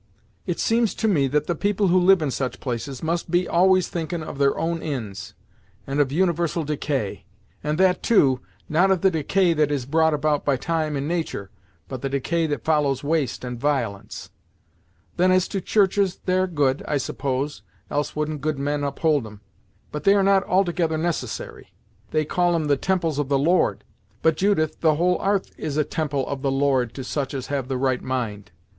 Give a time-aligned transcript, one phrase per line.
[0.47, 3.87] It seems to me that the people who live in such places must be always
[3.87, 5.35] thinkin' of their own inds,
[5.85, 7.23] and of universal decay;
[7.63, 11.51] and that, too, not of the decay that is brought about by time and natur',
[11.87, 14.31] but the decay that follows waste and violence.
[15.17, 17.61] Then as to churches, they are good, I suppose,
[17.91, 19.41] else wouldn't good men uphold 'em.
[19.91, 21.73] But they are not altogether necessary.
[22.09, 23.83] They call 'em the temples of the Lord;
[24.23, 27.67] but, Judith, the whole 'arth is a temple of the Lord to such as have
[27.67, 28.49] the right mind.